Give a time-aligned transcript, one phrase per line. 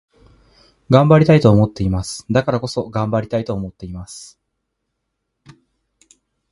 [0.89, 2.25] 頑張りたいと思っています。
[2.31, 4.41] だからこそ、頑張りたいと思っています。